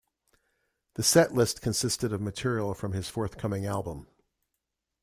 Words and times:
The 0.95 1.03
set 1.03 1.35
list 1.35 1.61
consisted 1.61 2.11
of 2.11 2.21
material 2.21 2.73
from 2.73 2.93
his 2.93 3.07
forthcoming 3.07 3.67
album. 3.67 4.07